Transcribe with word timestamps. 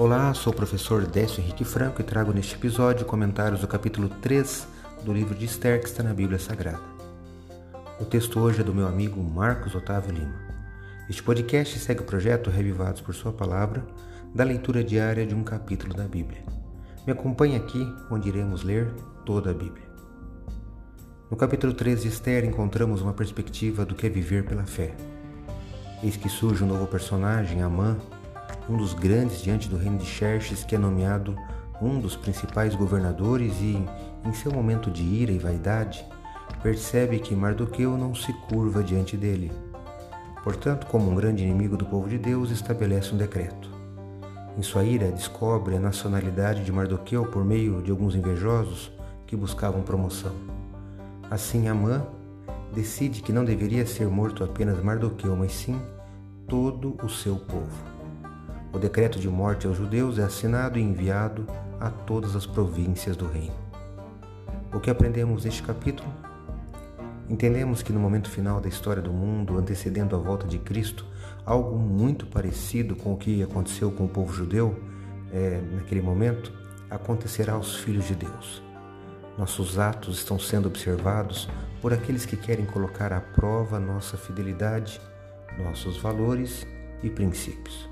Olá, 0.00 0.32
sou 0.32 0.50
o 0.50 0.56
professor 0.56 1.04
Décio 1.04 1.42
Henrique 1.42 1.62
Franco 1.62 2.00
e 2.00 2.02
trago 2.02 2.32
neste 2.32 2.54
episódio 2.54 3.04
comentários 3.04 3.60
do 3.60 3.68
capítulo 3.68 4.08
3 4.08 4.66
do 5.04 5.12
livro 5.12 5.34
de 5.34 5.44
Esther 5.44 5.78
que 5.78 5.88
está 5.88 6.02
na 6.02 6.14
Bíblia 6.14 6.38
Sagrada. 6.38 6.80
O 8.00 8.06
texto 8.06 8.40
hoje 8.40 8.62
é 8.62 8.64
do 8.64 8.72
meu 8.72 8.88
amigo 8.88 9.22
Marcos 9.22 9.74
Otávio 9.74 10.14
Lima. 10.14 10.40
Este 11.06 11.22
podcast 11.22 11.78
segue 11.78 12.00
o 12.00 12.06
projeto 12.06 12.48
Revivados 12.48 13.02
por 13.02 13.14
Sua 13.14 13.30
Palavra, 13.30 13.86
da 14.34 14.42
leitura 14.42 14.82
diária 14.82 15.26
de 15.26 15.34
um 15.34 15.44
capítulo 15.44 15.92
da 15.92 16.08
Bíblia. 16.08 16.42
Me 17.06 17.12
acompanhe 17.12 17.56
aqui, 17.56 17.86
onde 18.10 18.30
iremos 18.30 18.62
ler 18.62 18.90
toda 19.26 19.50
a 19.50 19.54
Bíblia. 19.54 19.84
No 21.30 21.36
capítulo 21.36 21.74
3 21.74 22.00
de 22.00 22.08
Esther 22.08 22.46
encontramos 22.46 23.02
uma 23.02 23.12
perspectiva 23.12 23.84
do 23.84 23.94
que 23.94 24.06
é 24.06 24.08
viver 24.08 24.46
pela 24.46 24.64
fé. 24.64 24.94
Eis 26.02 26.16
que 26.16 26.30
surge 26.30 26.64
um 26.64 26.68
novo 26.68 26.86
personagem, 26.86 27.62
Amã, 27.62 27.98
um 28.70 28.76
dos 28.76 28.94
grandes 28.94 29.42
diante 29.42 29.68
do 29.68 29.76
reino 29.76 29.98
de 29.98 30.06
Xerxes, 30.06 30.62
que 30.62 30.76
é 30.76 30.78
nomeado 30.78 31.36
um 31.82 31.98
dos 31.98 32.14
principais 32.14 32.76
governadores 32.76 33.54
e, 33.60 33.84
em 34.24 34.32
seu 34.32 34.52
momento 34.52 34.90
de 34.90 35.02
ira 35.02 35.32
e 35.32 35.38
vaidade, 35.38 36.06
percebe 36.62 37.18
que 37.18 37.34
Mardoqueu 37.34 37.98
não 37.98 38.14
se 38.14 38.32
curva 38.48 38.84
diante 38.84 39.16
dele. 39.16 39.50
Portanto, 40.44 40.86
como 40.86 41.10
um 41.10 41.16
grande 41.16 41.42
inimigo 41.42 41.76
do 41.76 41.84
povo 41.84 42.08
de 42.08 42.16
Deus, 42.16 42.50
estabelece 42.50 43.12
um 43.12 43.18
decreto. 43.18 43.68
Em 44.56 44.62
sua 44.62 44.84
ira, 44.84 45.10
descobre 45.10 45.76
a 45.76 45.80
nacionalidade 45.80 46.62
de 46.62 46.70
Mardoqueu 46.70 47.26
por 47.26 47.44
meio 47.44 47.82
de 47.82 47.90
alguns 47.90 48.14
invejosos 48.14 48.92
que 49.26 49.34
buscavam 49.34 49.82
promoção. 49.82 50.34
Assim, 51.28 51.66
Amã 51.66 52.06
decide 52.72 53.20
que 53.20 53.32
não 53.32 53.44
deveria 53.44 53.84
ser 53.84 54.06
morto 54.06 54.44
apenas 54.44 54.82
Mardoqueu, 54.82 55.34
mas 55.34 55.52
sim 55.52 55.80
todo 56.46 56.96
o 57.02 57.08
seu 57.08 57.36
povo. 57.36 57.89
O 58.72 58.78
decreto 58.78 59.18
de 59.18 59.28
morte 59.28 59.66
aos 59.66 59.76
judeus 59.76 60.18
é 60.18 60.22
assinado 60.22 60.78
e 60.78 60.82
enviado 60.82 61.44
a 61.80 61.90
todas 61.90 62.36
as 62.36 62.46
províncias 62.46 63.16
do 63.16 63.26
reino. 63.26 63.54
O 64.72 64.78
que 64.78 64.88
aprendemos 64.88 65.44
neste 65.44 65.62
capítulo? 65.62 66.08
Entendemos 67.28 67.82
que 67.82 67.92
no 67.92 67.98
momento 67.98 68.30
final 68.30 68.60
da 68.60 68.68
história 68.68 69.02
do 69.02 69.12
mundo, 69.12 69.58
antecedendo 69.58 70.14
a 70.14 70.18
volta 70.18 70.46
de 70.46 70.58
Cristo, 70.58 71.04
algo 71.44 71.76
muito 71.76 72.26
parecido 72.26 72.94
com 72.94 73.12
o 73.12 73.16
que 73.16 73.42
aconteceu 73.42 73.90
com 73.90 74.04
o 74.04 74.08
povo 74.08 74.32
judeu 74.32 74.78
é, 75.32 75.60
naquele 75.72 76.00
momento 76.00 76.52
acontecerá 76.88 77.54
aos 77.54 77.76
filhos 77.76 78.06
de 78.06 78.14
Deus. 78.14 78.62
Nossos 79.36 79.78
atos 79.78 80.18
estão 80.18 80.38
sendo 80.38 80.68
observados 80.68 81.48
por 81.80 81.92
aqueles 81.92 82.24
que 82.24 82.36
querem 82.36 82.66
colocar 82.66 83.12
à 83.12 83.20
prova 83.20 83.80
nossa 83.80 84.16
fidelidade, 84.16 85.00
nossos 85.58 85.96
valores 85.96 86.64
e 87.02 87.10
princípios. 87.10 87.89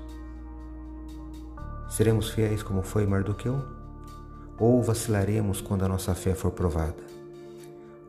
Seremos 1.99 2.29
fiéis 2.29 2.63
como 2.63 2.81
foi 2.81 3.05
Mardoqueu? 3.05 3.61
Ou 4.57 4.81
vacilaremos 4.81 5.59
quando 5.59 5.83
a 5.83 5.87
nossa 5.89 6.15
fé 6.15 6.33
for 6.33 6.49
provada? 6.49 7.03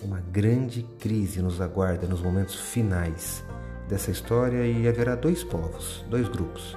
Uma 0.01 0.21
grande 0.21 0.85
crise 1.01 1.43
nos 1.43 1.61
aguarda 1.61 2.07
nos 2.07 2.23
momentos 2.23 2.55
finais 2.55 3.45
dessa 3.89 4.13
história 4.13 4.65
e 4.65 4.87
haverá 4.87 5.17
dois 5.17 5.43
povos, 5.43 6.05
dois 6.09 6.29
grupos. 6.29 6.77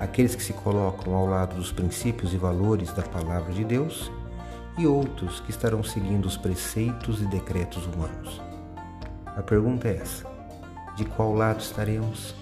Aqueles 0.00 0.34
que 0.34 0.42
se 0.42 0.52
colocam 0.52 1.14
ao 1.14 1.26
lado 1.26 1.54
dos 1.54 1.70
princípios 1.70 2.34
e 2.34 2.38
valores 2.38 2.92
da 2.92 3.04
palavra 3.04 3.52
de 3.52 3.62
Deus 3.62 4.10
e 4.76 4.84
outros 4.84 5.38
que 5.38 5.50
estarão 5.52 5.84
seguindo 5.84 6.26
os 6.26 6.36
preceitos 6.36 7.22
e 7.22 7.26
decretos 7.26 7.86
humanos. 7.86 8.42
A 9.26 9.42
pergunta 9.44 9.86
é 9.86 9.98
essa: 9.98 10.26
de 10.96 11.04
qual 11.04 11.32
lado 11.36 11.60
estaremos? 11.60 12.34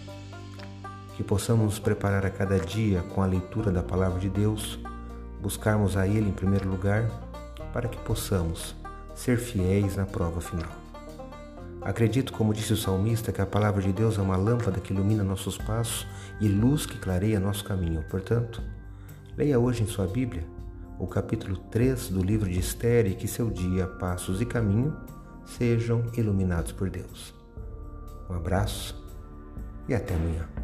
Que 1.21 1.25
possamos 1.25 1.67
nos 1.67 1.79
preparar 1.79 2.25
a 2.25 2.31
cada 2.31 2.59
dia 2.59 3.03
com 3.15 3.23
a 3.23 3.27
leitura 3.27 3.71
da 3.71 3.83
Palavra 3.83 4.19
de 4.19 4.31
Deus, 4.31 4.81
buscarmos 5.39 5.95
a 5.95 6.07
Ele 6.07 6.31
em 6.31 6.33
primeiro 6.33 6.67
lugar, 6.67 7.11
para 7.75 7.91
que 7.91 7.99
possamos 7.99 8.75
ser 9.15 9.37
fiéis 9.37 9.97
na 9.97 10.07
prova 10.07 10.41
final. 10.41 10.71
Acredito, 11.83 12.33
como 12.33 12.55
disse 12.55 12.73
o 12.73 12.77
salmista, 12.77 13.33
que 13.33 13.41
a 13.43 13.45
palavra 13.45 13.83
de 13.83 13.93
Deus 13.93 14.17
é 14.17 14.23
uma 14.23 14.39
lâmpada 14.39 14.81
que 14.81 14.95
ilumina 14.95 15.23
nossos 15.23 15.59
passos 15.59 16.07
e 16.41 16.49
luz 16.49 16.87
que 16.87 16.97
clareia 16.97 17.39
nosso 17.39 17.65
caminho. 17.65 18.03
Portanto, 18.09 18.63
leia 19.37 19.59
hoje 19.59 19.83
em 19.83 19.87
sua 19.87 20.07
Bíblia 20.07 20.47
o 20.99 21.07
capítulo 21.07 21.59
3 21.71 22.09
do 22.09 22.23
livro 22.23 22.49
de 22.49 22.59
Esther 22.59 23.07
e 23.07 23.15
que 23.15 23.29
seu 23.29 23.51
dia, 23.51 23.87
passos 23.87 24.41
e 24.41 24.47
caminho 24.47 24.97
sejam 25.45 26.03
iluminados 26.17 26.73
por 26.73 26.89
Deus. 26.89 27.35
Um 28.31 28.37
abraço 28.37 28.99
e 29.87 29.95
até 29.95 30.15
amanhã. 30.15 30.60